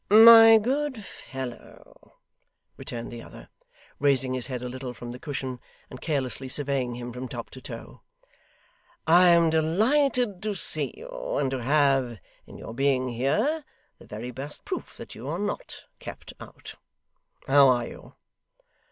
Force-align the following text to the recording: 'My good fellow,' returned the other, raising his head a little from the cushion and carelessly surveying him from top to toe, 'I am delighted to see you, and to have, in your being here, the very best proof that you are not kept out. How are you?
'My 0.09 0.57
good 0.57 0.97
fellow,' 1.05 2.15
returned 2.75 3.11
the 3.11 3.21
other, 3.21 3.49
raising 3.99 4.33
his 4.33 4.47
head 4.47 4.63
a 4.63 4.67
little 4.67 4.95
from 4.95 5.11
the 5.11 5.19
cushion 5.19 5.59
and 5.91 6.01
carelessly 6.01 6.47
surveying 6.47 6.95
him 6.95 7.13
from 7.13 7.27
top 7.27 7.51
to 7.51 7.61
toe, 7.61 8.01
'I 9.05 9.27
am 9.29 9.49
delighted 9.51 10.41
to 10.41 10.55
see 10.55 10.91
you, 10.97 11.37
and 11.37 11.51
to 11.51 11.61
have, 11.61 12.17
in 12.47 12.57
your 12.57 12.73
being 12.73 13.09
here, 13.09 13.63
the 13.99 14.07
very 14.07 14.31
best 14.31 14.65
proof 14.65 14.97
that 14.97 15.13
you 15.13 15.27
are 15.27 15.37
not 15.37 15.83
kept 15.99 16.33
out. 16.39 16.73
How 17.47 17.67
are 17.67 17.85
you? 17.85 18.15